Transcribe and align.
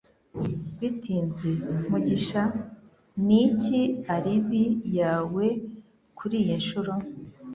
Bitinze, 0.79 1.51
Mugisha? 1.89 2.43
Niki 3.25 3.81
alibi 4.15 4.63
yawe 4.99 5.45
kuriyi 6.17 6.53
nshuro? 6.61 6.93